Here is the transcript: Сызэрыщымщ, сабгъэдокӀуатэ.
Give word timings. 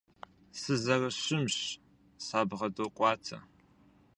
Сызэрыщымщ, 0.59 1.55
сабгъэдокӀуатэ. 2.25 3.37